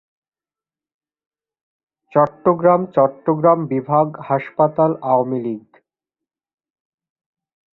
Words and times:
চট্টগ্রামচট্টগ্রাম 2.13 3.59
বিভাগহাসপাতালআওয়ামী 3.71 5.39
লীগ 5.45 5.65